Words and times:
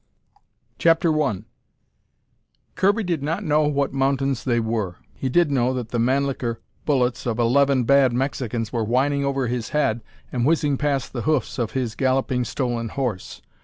CHAPTER 0.79 1.13
I 1.21 1.43
Kirby 2.73 3.03
did 3.03 3.21
not 3.21 3.43
know 3.43 3.67
what 3.67 3.93
mountains 3.93 4.43
they 4.43 4.59
were. 4.59 4.95
He 5.13 5.29
did 5.29 5.51
know 5.51 5.75
that 5.75 5.89
the 5.89 5.99
Mannlicher 5.99 6.57
bullets 6.85 7.27
of 7.27 7.37
eleven 7.37 7.83
bad 7.83 8.11
Mexicans 8.11 8.73
were 8.73 8.83
whining 8.83 9.23
over 9.23 9.45
his 9.45 9.69
head 9.69 10.01
and 10.31 10.43
whizzing 10.43 10.75
past 10.77 11.13
the 11.13 11.21
hoofs 11.21 11.59
of 11.59 11.73
his 11.73 11.93
galloping, 11.93 12.45
stolen 12.45 12.89
horse. 12.89 13.43